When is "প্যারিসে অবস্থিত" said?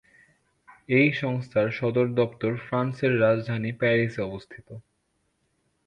3.71-4.67